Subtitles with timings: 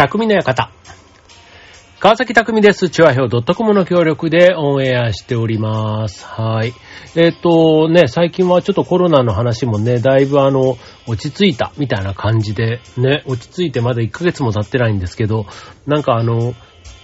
[0.00, 0.70] 匠の館。
[1.98, 2.88] 川崎匠です。
[2.88, 6.24] チュアヒョウ .com の協力でオンエアしております。
[6.24, 6.72] はい。
[7.16, 15.44] えっ、とね、最近はちょっとコロナの話もね、だいぶあの、落ち着いたみたいな感じで、ね、落ち着いてまだ1ヶ月も経ってないんですけど、
[15.86, 16.54] なんかあの、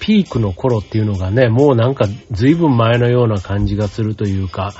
[0.00, 4.72] ピークの頃っていうのがね、もうなんか随分前のような感じがするというか、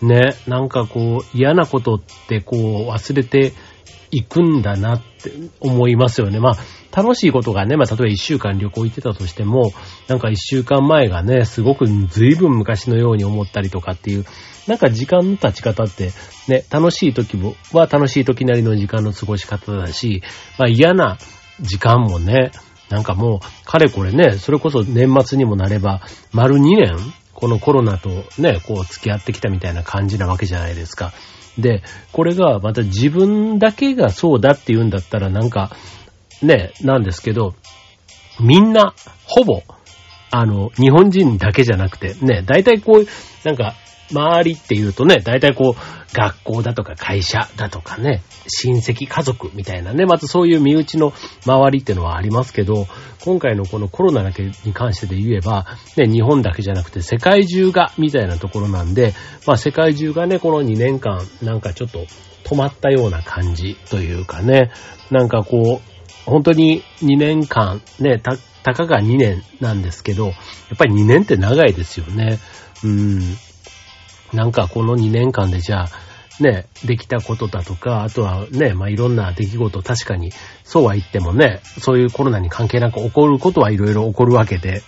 [0.00, 3.52] ね、なんかこう嫌なことってこう忘れて
[4.10, 6.40] いくんだなって思いますよね。
[6.40, 6.56] まあ
[6.96, 9.72] 楽しいことがね、まあ例えば一週間旅行行ってたとしても、
[10.08, 14.24] なんか一週間前がね、すごく随分昔のように思ったりとかっていう、
[14.66, 16.12] なんか時間の経ち方って
[16.48, 20.22] ね、楽しい時もは楽しい時なりの時間の過ごし方だし、
[20.58, 21.18] まあ嫌な
[21.60, 22.52] 時間もね、
[22.88, 26.00] なんかもう、かれこれね、それこそ年末にもなれば、
[26.32, 26.96] 丸2年、
[27.34, 31.12] このコロナとね、こう付き合ってきたみたいな感じなわけじゃないですか。
[31.58, 31.82] で、
[32.12, 35.70] これがまた自分だけがそうだって言うんだったらなんか、
[36.42, 37.54] ね、なんですけど、
[38.40, 39.62] みんな、ほぼ、
[40.30, 43.06] あの、日本人だけじゃなくて、ね、大体こう、
[43.44, 43.74] なんか、
[44.10, 51.12] 周りっていうとね、大体こう、学校だとか会社だとかね、親戚、家族みたいなね、まずそういう身内の
[51.44, 52.86] 周りってのはありますけど、
[53.24, 59.12] 今回のこのコロナだけに関してで言えば、ね、日本だけじゃなくて世界中が、みたいなところなんで、
[59.46, 62.06] まあ世界中がね、この2年間、なんかちょっと
[62.44, 64.70] 止まったような感じというかね、
[65.10, 72.38] なんかこう、本当に2年間、ね、た、たかが2年なんですけど、やっぱり2年って長いですよね。
[72.84, 73.20] うん。
[74.32, 75.88] なんかこの2年間でじゃあ、
[76.40, 84.82] ね、できたことだとか、あとはね、まあ、いろんな出来事、確かに、そうは言ってもね、そういうコロナに関係なく起こることはいろいろ起こるわけで、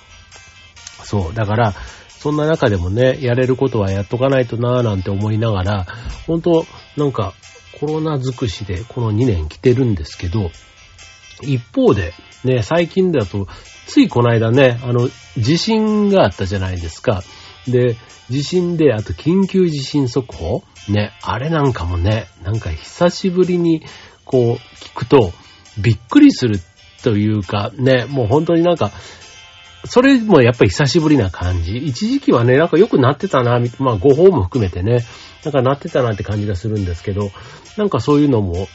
[1.03, 1.75] そう、だから、
[2.09, 5.87] そんな中でもね、やれることはやっとかないとなぁなんて思いながら、
[6.27, 6.67] 本当
[6.97, 7.35] なんか、
[7.81, 10.51] コロナ尽くしでこの2年来てるんですけど、
[11.43, 12.13] 一方で、
[12.45, 13.49] ね、最近だと、
[13.87, 17.23] ついこの間ね、あの、地震があったじゃないですか。
[17.69, 17.97] で、
[18.29, 23.83] 地震で、あと緊急地震速報ね、あれなんかもね、なんか久しぶりに、
[24.25, 25.33] こう、聞くと、
[25.79, 26.59] びっくりする
[27.03, 28.91] というか、ね、もう本当になんか、
[29.87, 31.77] それもやっぱり久しぶりな感じ。
[31.77, 35.05] 一時期はね、なんか良くなってたな、まあ誤報も含めてね、
[35.45, 37.31] なんかなってたなって感じがするんですけど、
[37.79, 38.69] なんかそういうのも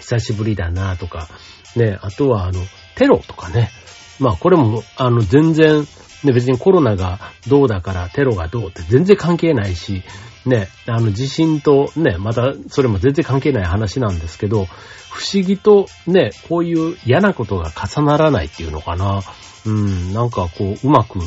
[0.00, 1.28] 久しぶりだなとか、
[1.76, 2.60] ね、あとはあの、
[2.96, 3.70] テロとかね。
[4.18, 5.86] まあこれも、あの、全然、
[6.24, 10.02] ね、別にコロナがどうだからテロがどうって全然関係ないし、
[10.46, 14.66] ね、あの地震とね、またそれも全然関係ない話なんですけど、
[15.10, 19.22] 不思議とね、こういう嫌なことが重ならないっていうのかな。
[19.66, 21.20] うん、なんかこう、うまく、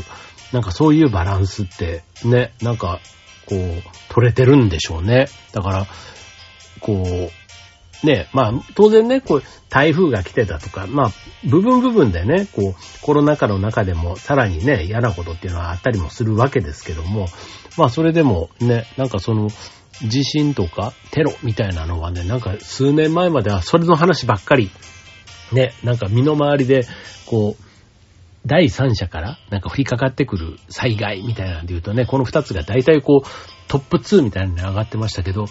[0.52, 3.00] なんかそういうバランスってね、なんか
[3.48, 5.28] こう、取れてるんでしょうね。
[5.54, 5.88] だから、
[6.80, 7.47] こう、
[8.04, 11.12] ね、まあ、当然ね、こう、台風が来てたとか、まあ、
[11.46, 17.28] 部分部分でね、こう、コロナ禍の中でもさらにね、嫌なことっていうのはあったりもするわけですけども、
[17.78, 19.50] まあ、それでもね、なんかその、
[20.06, 24.70] 地震とかテロみたいなのはね、なんか数年前まではそれの話ばっかり、
[25.52, 26.86] ね、なんか身の回りで、
[27.26, 27.67] こう、
[28.48, 33.28] 第三者からなんか降りかかってくる災害みたいなんで言うとね、この二つが大体こう、
[33.68, 35.46] トップ2みたいに上がってましたけど、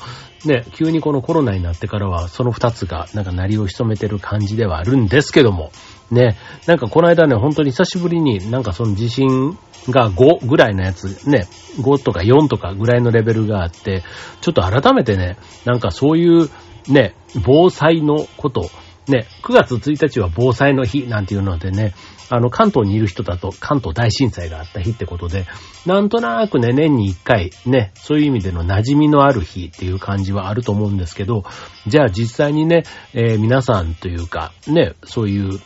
[0.46, 5.70] ね、急にこのコロナになってからは、その二つがなんか鳴りを潜めてる感じではあるんですけども、
[6.10, 6.36] ね、
[6.66, 9.58] なんかこの間ね、本当に久しぶりになんかその地震
[9.90, 11.46] が5ぐらいのやつ、ね、
[11.78, 14.02] 5とか4とかぐらいのレベルがあって、
[14.40, 15.36] ちょっと改めてね、
[15.66, 16.48] なんかそういう
[16.88, 17.14] ね、
[17.44, 18.70] 防災のこと、
[19.08, 21.94] ね、9月1日は防災の日なんていうのでね、
[22.28, 25.46] あの、関東にいる人だと関東大震災があった日ってことで、
[25.84, 31.44] なんとなくね、年に1回ね、そういう意味での馴染みのある日っていう感じはあると思うんですけど、
[31.86, 32.82] じゃあ実際にね、
[33.14, 35.60] えー、皆さんというか、ね、そういう、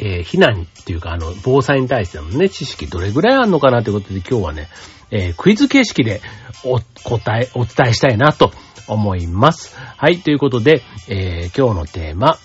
[0.00, 4.68] えー、避難っていうか、あの、防災に対してのね、知識どれぐらいあるのかなということで今日はね、
[5.10, 6.20] えー、クイズ形式で
[6.64, 8.52] お答え、お伝えしたいなと
[8.88, 9.76] 思います。
[9.96, 12.38] はい、ということで、えー、今日のテーマ、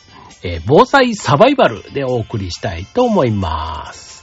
[0.43, 4.22] えー、防災サバイバルでお送りしたいと思います。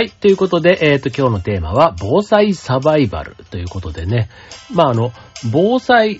[0.00, 0.10] はい。
[0.10, 4.30] ということで、えっ、ー、と、今日のテーマは、防災サバイバルということでね。
[4.72, 5.12] まあ、あの、
[5.52, 6.18] 防災っ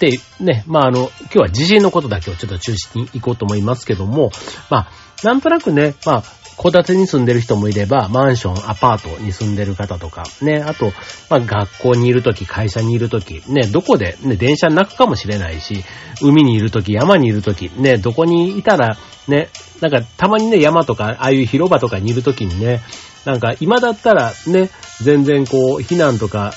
[0.00, 4.32] てね、まあ、あの、今日は地震のことだけをちょっと中心に行こうと思いますけども、
[4.70, 4.90] まあ、
[5.22, 6.24] なんとなくね、まあ、
[6.58, 10.92] 戸建てに住んでる人もいれば、マンション、アパートに住んでる方とか、ね、あと、
[11.28, 15.84] まあ、学校にいるとき、会社にいるとき、ね、どこで、ね、電車の中かもしれないし、
[16.22, 18.96] 海にいるとき、山にいるとき、ね、どこにいたら、
[19.28, 19.48] ね、
[19.80, 22.80] なんか、たまにね、山とか、ああいう広場とかにいるときにね、
[23.24, 24.70] なんか、今だったら、ね、
[25.02, 26.52] 全然こう、避難とか、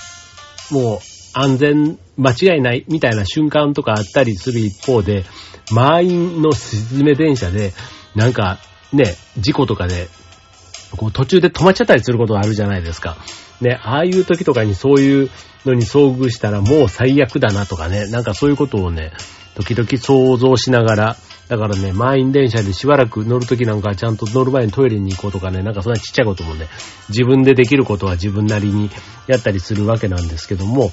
[0.72, 1.00] もう、
[1.34, 5.26] 安全、間違いないみたいな瞬間とかあったりする一方で、
[5.72, 7.74] 満員の沈め電車で、
[8.16, 8.60] なんか、
[8.94, 10.10] ね、事故とかで、
[10.98, 13.18] こう途中で止まっちゃったりすることがあるじゃないですか。
[13.62, 15.30] ね、ああいう時とかにそういう
[15.66, 19.12] のに遭遇したらもう最悪だなとかね、なんかそういうことをね、
[19.56, 21.18] 時々想像しながら、
[21.50, 26.68] だからね、満員電車でしばらく乗るときなんかちゃんと乗る前にトイレに行こうとかね、なんかそんなちっちゃいこともね、
[27.10, 28.90] 自分でできることは自分なりに
[29.28, 30.92] やったりするわけなんですけども、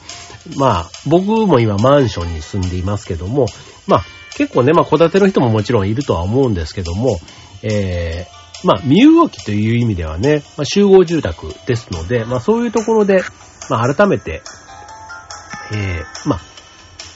[0.56, 3.46] まあ、僕も今マンションに住んでいますけども、
[3.86, 4.04] まあ、
[4.34, 7.20] 結構ね、まあ、戸建ての人ももちろんいるとは思うんですけども、
[7.62, 13.22] えー、まあ、身動きという意味ではね、まあ、集合住宅ですので、まあ、そういうところで、
[13.70, 14.42] まあ、改めて、
[15.72, 16.40] えー、まあ、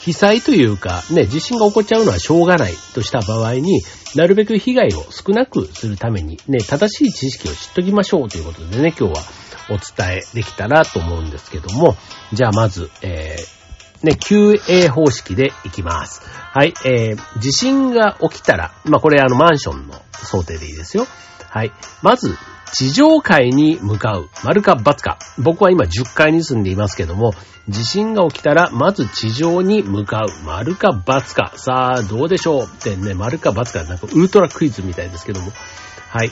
[0.01, 3.83] 被災というか、ね、地震が起こっちゃうのはしょうがないとした場合に、
[4.17, 9.23] なるべく被害を少なくするために、ね、正しい知識を知っときましょうということでね、今日は
[9.69, 11.97] お伝えできたらと思うんですけども、
[12.33, 13.60] じゃあまず、えー、
[14.02, 16.23] ね、QA 方式でいきます。
[16.52, 21.06] はい、えー、地震が起きたら、まあ、これあのマンションの想定でいいですよ。
[21.49, 21.73] はい。
[22.02, 22.37] まず、
[22.73, 24.29] 地上階に向かう。
[24.44, 25.19] 丸か×か。
[25.38, 27.35] 僕は今10階に住んでいますけども、
[27.69, 30.44] 地震が起きたら、まず地上に向かう。
[30.44, 31.53] 丸か×か。
[31.56, 33.85] さあ、どうでしょうってね、丸か×か。
[33.85, 35.53] なんかウルトラクイズみたいですけども。
[36.08, 36.31] はい。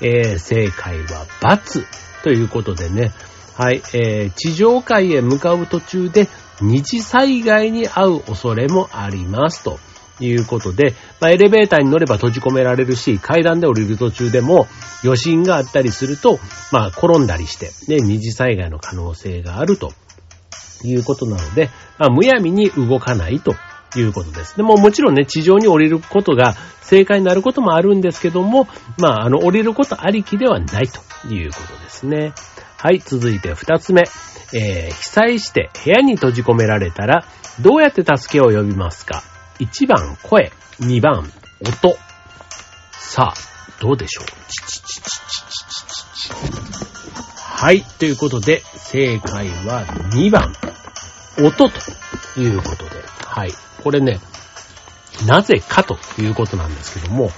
[0.00, 1.84] えー、正解は×
[2.22, 3.12] ということでね。
[3.56, 3.82] はい。
[3.92, 6.28] えー、地上階へ向かう途中で、
[6.60, 9.78] 二次災害に遭う恐れもありますと。
[10.24, 14.66] いうことで、まあ、エレベーターに乗れば閉じ込められるし、階段で降りる途中でも
[15.02, 16.38] 余震があったりすると、
[16.72, 19.92] まあ、転んだりして、ね、二次災害の可能性があると
[20.84, 23.54] いうことなので、まあ、むやみに動かないと
[23.96, 24.56] いうことです。
[24.56, 28.68] でももちろんね、地上に降りることが正解になることもあるんですけども、
[28.98, 31.00] まあ、あの、降りることありきではないと
[31.32, 32.32] いうことですね。
[32.82, 34.04] はい、続いて二つ目。
[34.54, 37.26] えー、被災して部屋に閉じ込められたら、
[37.60, 39.22] どうやって助けを呼びますか
[39.58, 40.50] ?1 番声、
[40.80, 41.30] 2番
[41.60, 41.98] 音。
[42.92, 43.40] さあ、
[43.80, 44.24] どうでしょう？
[47.36, 49.84] はい、ということで、正解は
[50.14, 50.54] 2番、
[51.38, 52.90] 音ということで、
[53.26, 53.52] はい。
[53.84, 54.20] これね、
[55.26, 57.30] なぜかということなんですけども、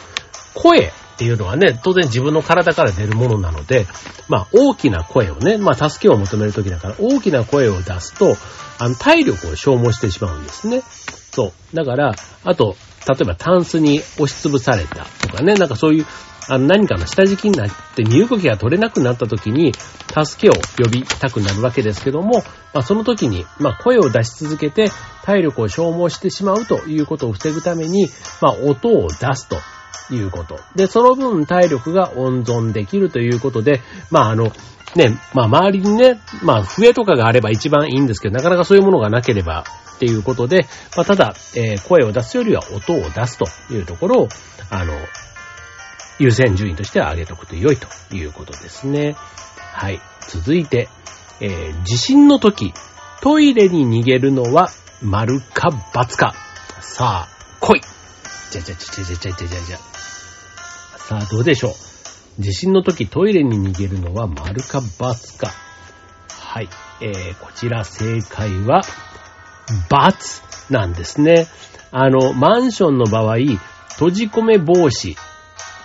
[0.55, 3.87] 声っていうのはね、当然自分の体から出るものなので、
[4.29, 8.37] まあ大きな声をね、まあ助けを求めるときだから大きな声を出すと、
[8.79, 10.83] あの体力を消耗してしまうんですね。
[11.33, 11.77] そう。
[11.77, 12.15] だから、
[12.45, 12.77] あと、
[13.09, 16.07] 例えばタンスに押しつぶされたとかね、なんかそういう、
[16.49, 22.43] あの何かの下敷きになって身動きが取れなくなった時に、助けを呼びたくなるわけですけども、
[22.75, 24.91] まあその時に、まあ声を出し続けて
[25.25, 28.09] 体力を消耗してしまうということを防ぐために、
[28.41, 29.57] まあ音を出すと。
[30.15, 30.59] いうこと。
[30.77, 33.81] で、その分体力が温存できるということで、
[34.11, 34.53] まああの、
[34.95, 39.65] ね、まあ周りにね、まあ笛とかがあれば一番いいんですけど、なかなかそういうものがなければ
[39.97, 40.67] っていうことで、
[40.97, 44.29] まあただ、えー、声を出すよりは音を出すというところを、
[44.71, 44.95] あの、
[46.19, 49.17] 優先順位としては上げとくと良いということですね。
[49.57, 50.01] はい。
[50.29, 50.89] 続いて、
[51.41, 52.73] えー、地震の時、
[53.23, 54.69] トイレに逃げるのは
[55.01, 56.35] 丸か×か。
[56.81, 57.29] さあ、
[57.61, 57.81] 来い
[58.51, 59.92] じゃじゃじゃじゃじゃじゃじゃじゃ。
[61.09, 62.43] さあ、どうでしょう。
[62.43, 65.53] 地震の時トイレに逃げるのは丸か×か。
[66.29, 66.69] はい。
[67.01, 68.83] えー、こちら正解は、
[69.89, 71.47] ×なんですね。
[71.91, 73.37] あの、マンションの場合、
[73.95, 75.17] 閉じ込め防止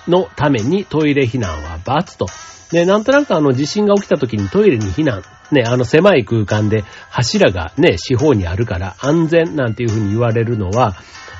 [0.07, 2.27] のためにトイレ避難は×と。
[2.71, 5.24] ね、なんとなくあの地震が起きた時にトイレに避難。
[5.51, 10.95] ね、あの狭い空間で柱がね、四方にあるから安全なんていうふうに言われるのは、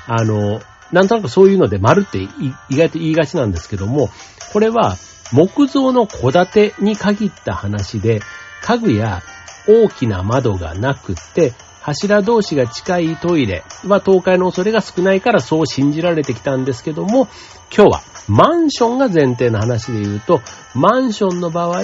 [0.06, 0.60] あの、
[0.92, 2.28] なんとなくそういうので丸って意
[2.70, 4.10] 外と言いがちなんですけども、
[4.52, 4.96] これは
[5.32, 8.20] 木造の戸建てに限った話で、
[8.62, 9.22] 家具や
[9.66, 11.52] 大きな窓がなくって、
[11.82, 17.28] 柱同士が近いトイレは倒壊の恐れが少ないからそう信じられてきたんですけども、
[17.74, 20.40] 今日はマンションが前提の話で言うと、
[20.74, 21.82] マンションの場合、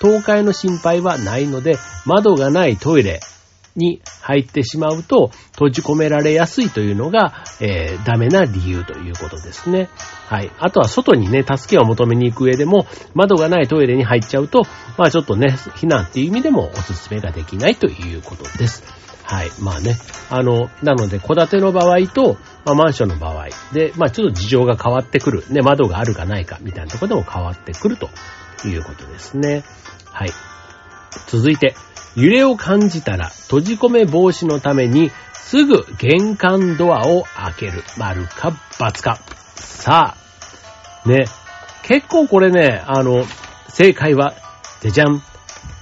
[0.00, 3.20] 倒壊の心配はないので、窓がないトイレ
[3.76, 9.88] に入ってしまうと閉じ込められやすいというのが、えー、ダメな理由ということですね。
[10.28, 10.50] はい。
[10.58, 14.62] あとは外にね、助けを求めに行く上でも、窓がないトイレに入っちゃうと、
[14.98, 18.82] まあちょっとね、避難っていう意味でもおすすめができないということです。
[19.22, 19.50] はい。
[19.60, 19.96] まあね。
[20.30, 25.44] あの、なので、戸建ての場合と、まあ、マンションの場合で、まあ、ちょっと事情が変わってくる。
[25.50, 28.08] ね、窓があるかないか、みたいなとこでも変わってくると
[28.64, 29.64] いうことですね。
[30.12, 30.30] はい。
[31.26, 31.74] 続いて、
[32.16, 37.84] 揺れを感じたら、閉じ込め防止のために、すぐ玄関ドアを開ける。
[37.96, 39.18] 丸か×か。
[39.54, 40.16] さ
[41.04, 41.26] あ、ね。
[41.82, 43.24] 結構これね、あの、
[43.68, 44.34] 正解は、
[44.80, 45.22] じゃじゃん。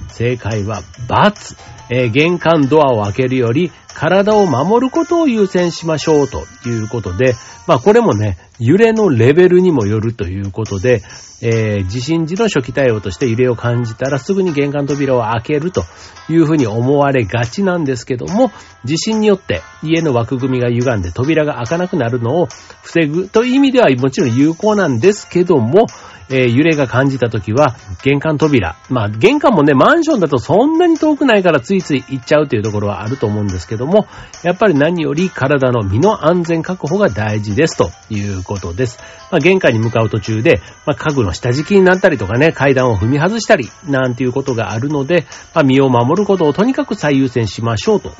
[0.08, 1.73] 正解は×。
[1.90, 7.34] えー、玄関ドアを開けるより体を守ることを優先しましょうということで、
[7.66, 11.02] まあこれもね、揺れのレベルにもよるということで、
[11.40, 15.84] えー、地震時の初期対応として揺れを感じたらすぐに玄関扉を開けると
[16.28, 18.50] いうふうに思われがちなんですけども、
[18.84, 22.46] 地震によって家の枠組みが歪んで扉が開かなくなるのを
[22.82, 25.86] 防ぐという意味ではもちろん有効なんですけども、
[26.30, 28.76] えー、揺れが感じたときは、玄関扉。
[28.90, 34.06] まあ、玄関もね、マンションだとそんなに遠くないからついつい行っちゃうというところはあると思うんですけども、
[34.42, 38.98] やっぱり何より体の身の安全確保が大事ですということです。
[39.30, 48.14] まあ、玄関に向かう途中で、まあ、家具の下敷きになったりとかね、階段を踏み外したり、なんていうことがあるので、まあ、身を守ることをとにかく最優先しましょうという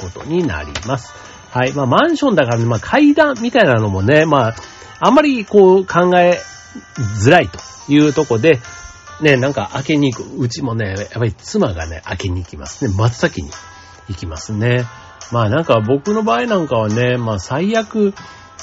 [0.00, 1.12] ことになります。
[1.50, 1.72] はい。
[1.72, 4.54] まあ、マンションだからね、まあ、階段みたいなのもね、まあ、
[5.00, 6.40] あんまりこう考え
[7.22, 8.60] づらいというとこで、
[9.20, 10.36] ね、なんか開けに行く。
[10.36, 12.94] うちもね、やっぱり妻がね、開けに行きますね。
[12.94, 13.50] 真っ先に
[14.08, 14.84] 行きますね。
[15.30, 18.14] まあなんか僕の場合なんかはね、まあ最悪、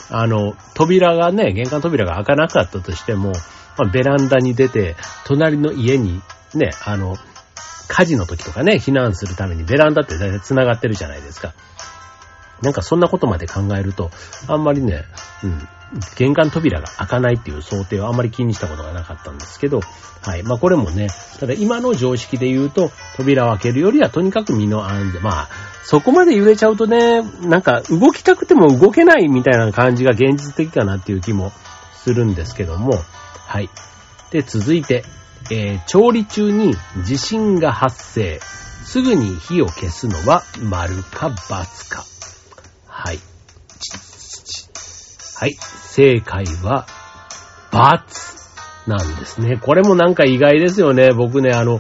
[0.10, 3.32] あの、扉がね、玄関扉が開かなかったとしても、
[3.78, 6.22] まあ、ベランダに出て、隣の家に
[6.54, 7.16] ね、あの、
[7.88, 11.54] 火事の時とかね、避難するためにベランダって大体繋がってるじゃないですか。
[12.62, 14.12] なんかそんなことまで考えると、
[14.48, 15.06] あんまりね、
[15.44, 15.68] うん、
[16.15, 19.81] 玄関扉が開かないっていう想定はあまり気にしたことがなかったんですけど、
[20.22, 20.43] はい。
[20.43, 21.08] まあこれもね、
[21.39, 25.24] ただ今の常識で言うと、扉を開けるよりはとにかく身の安全。
[25.24, 25.50] まあ、
[25.84, 31.51] そこまで揺れちゃうとね、なんか動きたくても動けないみたいな感じが現実的かなっていう気も
[31.93, 32.93] するんですけども、
[33.48, 33.69] はい。
[34.31, 35.03] で、続いて、
[35.51, 38.39] えー、調理中に地震が発生。
[38.84, 42.05] すぐに火を消すのは丸か×か。
[42.88, 43.19] はい。
[45.39, 45.53] はい。
[45.53, 46.86] 正解は、
[47.72, 49.55] ×なんですね。
[49.55, 51.13] これもなんか意外ですよね。
[51.13, 51.79] 僕ね、あの、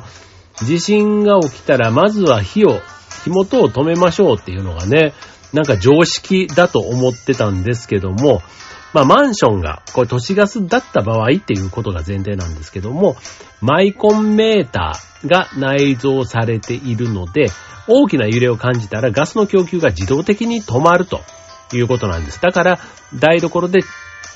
[0.63, 2.79] 地震が起きたら、まずは火を、
[3.25, 5.13] 火元を止めましょうっていうのがね、
[5.51, 8.41] なんか常識だと思ってたんですけども、
[8.93, 13.17] まあマンションが、これ都市ガスだった場合っていうことが前提なんですけども、
[13.59, 17.47] マイコンメーターが内蔵されているので、
[17.89, 21.19] 大きな揺れを感じたらガスの供給が自動的に止まると。
[21.73, 22.41] いうことなんです。
[22.41, 22.79] だから、
[23.15, 23.79] 台所で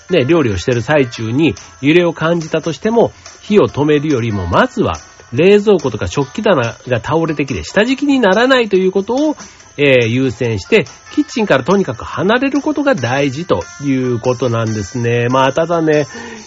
[0.10, 3.12] ね、料理をしてる最中に揺れを感じたとしても、
[3.42, 4.94] 火を止めるよりも、まずは
[5.34, 9.36] 冷蔵庫とか食器棚が倒れてきて下敷きにならないということを、
[9.78, 15.28] えー、優先して、キッチンからとにかく離れることが大事ということなんですね。
[15.30, 16.06] まあ、ただね、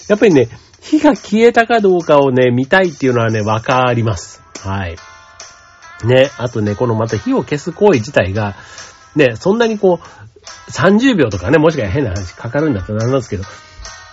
[0.08, 0.48] やっぱりね、
[0.80, 4.42] 火が消えたかどうかをね、見たいっていうのはね、わかります。
[4.60, 4.96] はい。
[6.04, 8.54] ね、あとね、このまた火を消す行為自体が、
[9.16, 10.25] ね、そんなにこう、
[10.70, 13.44] 30秒とかね、もしかしたら変な話かかるんだったらなんなんですけど、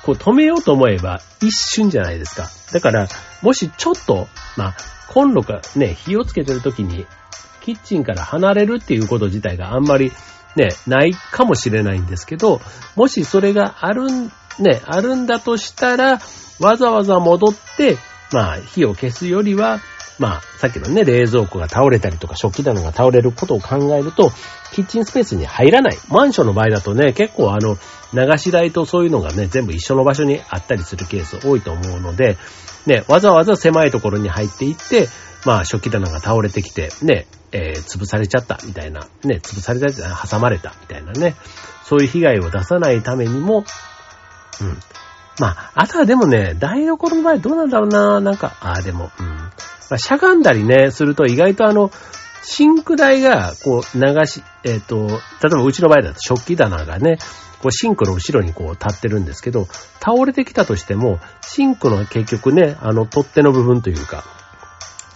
[0.04, 2.50] こう止めようと思えば一瞬じゃないですか。
[2.72, 3.08] だから、
[3.42, 4.76] もしちょっと、まあ、
[5.10, 7.06] コンロかね、火をつけてる時に、
[7.62, 10.12] キッチンから離れるっていうこと自体があんまり
[10.56, 12.62] ね、ないかもしれないんですけど、
[12.96, 16.20] もしそれがあるん、ね、あるんだとしたら、
[16.60, 17.98] わざわざ戻って、
[18.32, 19.80] まあ、火を消すよりは、
[20.20, 24.32] まあ、さっきのね、冷蔵庫が倒れたりとか食器棚が倒れることを考えると、
[24.74, 25.98] キッチンスペースに入らない。
[26.10, 27.78] マンションの場合だとね、結構あの、
[28.14, 32.38] 流し台とそういうのがね、全部一緒の場所にあったりするケース多いと思うので、
[32.86, 35.08] ね、わざわざ狭いところに入っていって、
[35.46, 41.36] まあ、食器棚が倒れてきて、ね、えー、潰されちゃったみたいな、ね、潰された、挟まれたみたいなね、
[41.84, 43.66] そういう被害を出さないためにも、
[44.62, 44.78] うん。
[45.40, 49.50] まあ、あとはでもね、台所の場合どうなんだろうな、なんか、ああ、でも、うん。
[49.90, 51.92] まあ、しゃがんだりね、すると意外とあの、
[52.44, 57.18] シンク台が、こう、流し、えっ、と、例えばうちの場合だと食器棚がね、
[57.62, 59.68] こう、シンクの後ろにこう、立ってるんですけど、
[60.02, 64.26] 倒れてきたとしても、シンクの結局ね、あの、取っ手の部分というか、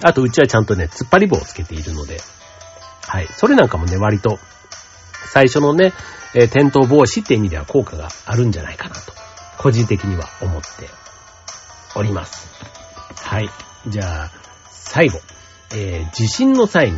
[0.02, 2.22] あとうちはちゃんとね、突っ張り棒をつけているので、
[3.06, 3.28] はい。
[3.36, 4.40] それなんかもね、割と、
[5.26, 5.94] 最初のね、
[6.34, 9.14] えー、転倒防止って意味では効果があるんじゃないかなと、
[9.58, 10.90] 個人的には思って
[11.96, 12.50] おります。
[13.16, 13.50] はい。
[13.88, 14.32] じゃあ、
[14.88, 15.20] 最後。
[15.76, 16.98] えー、地震の際に、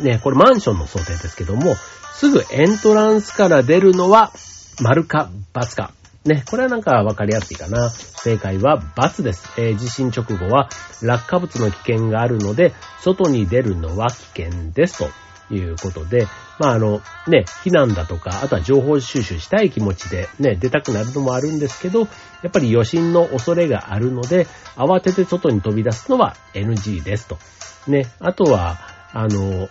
[0.00, 1.74] ね、これマンションの想定ですけども、
[2.14, 4.32] すぐエントランスから出るのは、
[4.80, 5.92] 丸か×か。
[6.24, 7.90] ね、これはなんか分かりやすいかな。
[7.90, 9.48] 正解は×です。
[9.56, 10.68] えー、地震直後は
[11.02, 14.98] 落下物の危険があるので、外に出るのは危険です。
[14.98, 15.10] と
[15.50, 16.26] いうことで、
[16.58, 22.06] まああの、ね、避難だとか、あとは情報収集したい気持ちでね、出たくなるのもあるんですけど、や
[22.48, 27.38] っぱり余震の恐れがあるので、慌てて外に飛び出すのは NG ですと。
[27.86, 28.78] ね、あとは、
[29.12, 29.68] あの、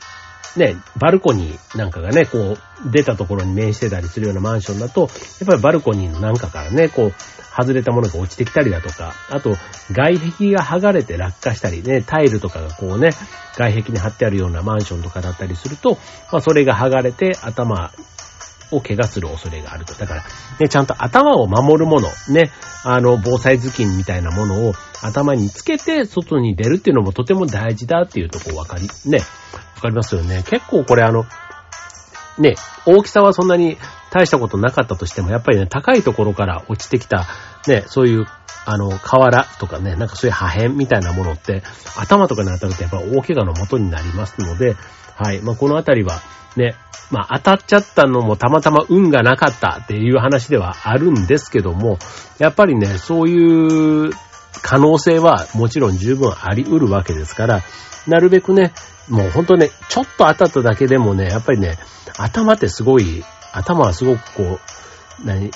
[0.58, 5.10] ね、バルコニーなんかがね、こう、出たところに面してたりするようなマンションだと、やっ
[5.48, 7.14] ぱりバルコニーのなんかからね、こう、
[7.58, 9.56] 外れたものが落ちてきたりだとか、あと、
[9.92, 13.10] 外壁が剥がれて落下したりね、タイルとかがこうね、
[13.56, 15.98] 外壁に貼ってあるようなマンションとかだったりすると、
[16.32, 17.92] まあ、それが剥がれて頭
[18.72, 19.94] を怪我する恐れがあると。
[19.94, 20.24] だから、
[20.60, 22.52] ね、ちゃんと頭を守るもの、ね、
[22.84, 29.20] あの、防災頭巾みたいなものを頭につけて外に出るっていうのもとても大事だっていうとこわかり、ね、
[29.76, 30.44] わかりますよね。
[30.48, 31.26] 結構これあの、
[32.38, 32.56] ね、
[32.86, 33.78] 大きさはそんなに
[34.12, 37.28] 大したことなかったとしても、やっぱりね、高いところから落ちてきた、
[37.68, 38.26] ね、そういう、
[38.70, 41.64] あの、瓦とかね、なんかそういう破片みたいなものって、
[41.96, 44.76] 頭とかに当たるとやっぱ大怪我の元になりますので、
[45.16, 45.40] はい。
[45.42, 46.20] まあ、このあたりは、
[46.58, 46.76] ね、
[47.10, 51.98] まあ、当たっちゃったのもたまたま運がなかったっていう話ではあるんですけども、
[52.40, 54.12] やっぱりね、そういう
[54.62, 57.62] 可能性はもちろん十分あり得るわけですから、
[58.06, 58.74] なるべくね、
[59.08, 61.78] もうほんとね、ちょっと当たっただけでもね、やっぱりね、
[62.18, 65.52] 頭ってすごい、頭はすごくこう、何、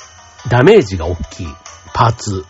[0.50, 1.48] ダメージが大きい
[1.94, 2.46] パーツ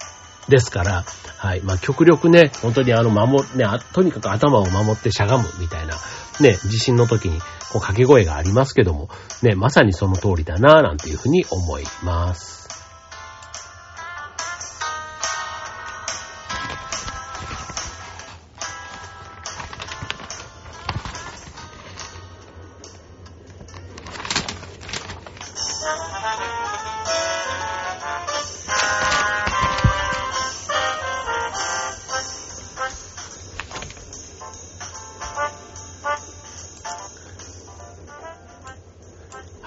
[0.52, 1.04] ですから、
[1.38, 1.62] はい。
[1.62, 5.96] まあ、極力ね、本当にあの、守、ね、とにかく頭を守ってしゃがむみたいな、
[6.40, 7.48] ね、地震の時に、こう、
[7.80, 9.10] 掛け声がありますけども、
[9.42, 12.61] ね、まさにその通りだな、なんていうふうに思います。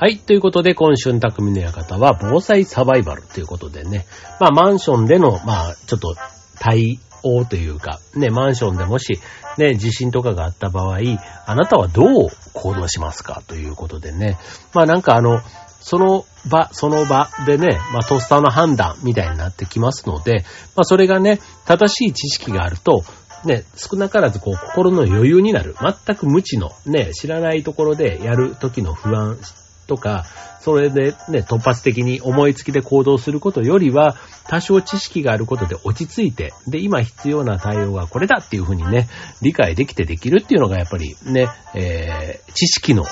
[0.05, 0.19] はい。
[0.19, 4.05] ということで、今週の匠の館は、防災サバイバルということでね。
[4.39, 6.15] まあ、マンションでの、まあ、ちょっと、
[6.61, 9.19] 対応というか、ね、マンションでもし、
[9.57, 10.99] ね、地震とかがあった場合、
[11.47, 13.40] あなたはどう行動しますか？
[13.47, 14.37] ということでね。
[14.75, 15.40] まあ、なんかあの、
[15.81, 20.45] その場、その場でね、まあ、とっさの判断みたいになってきますので、
[20.77, 23.05] まあ、それがね、正しい知識があると、
[23.47, 25.75] ね、少なからずこう心の余裕になる。
[25.81, 29.38] 全く無知の、ね、知らないところでやる時の不安
[29.87, 30.25] とか、
[30.61, 34.16] それでね、突発的に思いつきで行動することよりは、
[34.49, 39.09] 多少知識があることで落ち着いて、で、今必要な対応がこれだっていうふうにね、
[39.42, 43.03] 理解できてできるっていうのがやっぱりね、えー、知識の、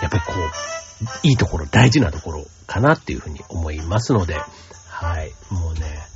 [0.00, 4.38] やっぱりこう、いいところ、大事なところかなっていうふうに思いますので、
[4.88, 6.06] はい、もうね、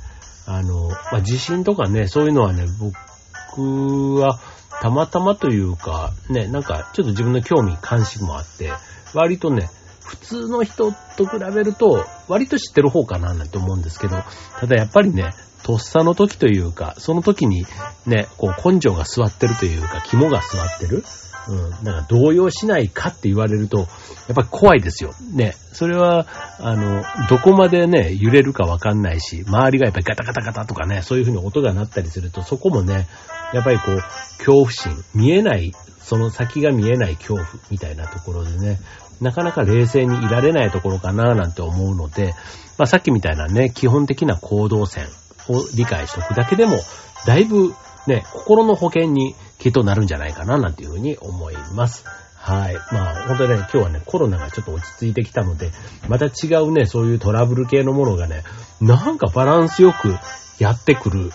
[0.47, 4.39] あの、まあ、地震とかね、そういうのはね、僕は、
[4.81, 8.71] たまたまというか、ね、なんか、ちょっと自分の興味、関心もあって、
[9.13, 9.69] 割とね、
[10.09, 14.17] 普通の人と比べると、割と知ってる方かななんて思うんですけど、
[14.59, 17.65] ただやっぱりね、とっさの時というか、その時に
[18.07, 21.03] ね、こう根性が座ってるというか、肝が座ってる。
[21.47, 21.69] うん。
[21.83, 23.87] なんか動揺しないかって言われると、やっ
[24.35, 25.13] ぱり怖いですよ。
[25.33, 25.55] ね。
[25.73, 26.25] それは、
[26.59, 33.07] あの、どこまでね、揺れるかわかんないし、周りがやっぱりガタガタガタとかね、そういう風に音が鳴ったりすると、そこもね、
[33.53, 34.01] やっぱりこう、
[34.37, 38.79] 恐怖心、見えない、その先が見えない恐怖みたいなところでね、
[39.21, 42.33] なかなか冷静にいられないところかななんて思うので、
[42.77, 45.05] まあさっきみたいなね、基本的な行動線
[45.49, 46.79] を理解しておくだけでも、
[47.25, 47.73] だいぶ
[48.07, 52.05] ね、心の保険にきっとなるんじゃないかななんていうふうに思います。
[52.35, 52.75] はい。
[52.93, 55.71] まあ、本当にね、今日はね、コロナがちょっと落ち着いてきたので、
[56.07, 58.43] また違うね、そういうトラブル系のものがね、
[58.79, 60.15] なんかバランスよく
[60.57, 61.31] やってくる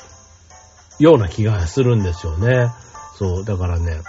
[0.98, 2.70] ような気がするんですよね。
[3.18, 4.00] そう、だからね、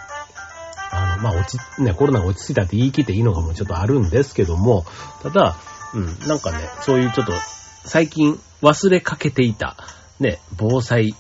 [0.92, 4.86] あの、まあ、落ち、ね、コロナが落ち着いたって言い切っていいのかもちょっとあるんですけども、
[5.22, 5.58] ただ、
[5.94, 7.34] うん、なんかね、そういうちょっと、
[7.86, 9.78] 最近忘れかけていた、
[10.20, 11.16] ね、防災、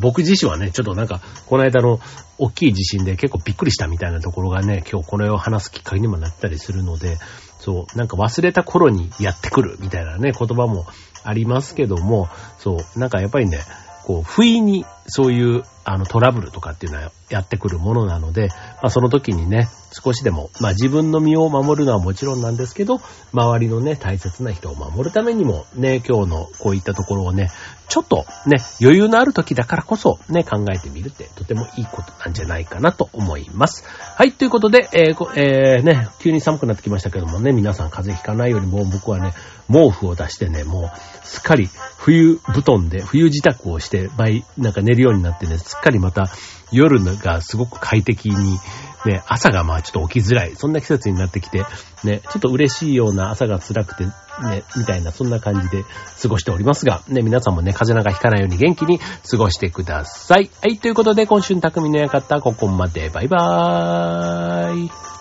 [0.00, 2.00] 僕自身はね、ちょっとなんか、この間の
[2.38, 7.18] 大きい地震で結構びっくりしたみたいなところがね、今日これを話すきっかけにもなったりするので、
[7.58, 10.86] そう、なんか忘れた頃にやってくるみたいなね、言葉も
[11.24, 13.60] ありますけども、そう、なんかやっぱりね、
[14.04, 18.48] こう、不意にそういうあのトラブルとかっていうのはやってくるものなので、
[18.82, 23.00] まあその時にね、少しでも、まあ自分の身を守るのはもちろんなんですけど、
[23.32, 27.50] 周りのね、大切な人を守るためにもね、今日のこういったところをね、
[27.88, 33.84] ちょっとね、余裕のある時だからこそね、考えてみるってとてもいいことなんじゃないかなと思います。
[34.16, 39.34] はい、ということで、えー、えー、ね、急に寒くなってきましたけどもね、皆さん風邪ひかないようにもう僕はね、
[39.70, 46.26] 毛布を出してね、もうすっかり冬布団で、冬自宅をして、毎、なんか寝るようになってね、すっかりまた
[46.72, 48.58] 夜がすごく快適に、
[49.06, 51.64] ね、朝がまあちょっと起きづらい、そんな季節になってきて、
[52.02, 55.84] ね、ちょっと嬉しいような朝が辛くて、ね、みたいな、そんな感じで
[56.20, 60.50] 過ごしておりますが、ね、皆さんもね、風邪なんかひかないように元気に過ごしてください。
[60.60, 63.10] はい、ということで今週の匠の館、ここまで。
[63.10, 65.15] バイバーイ。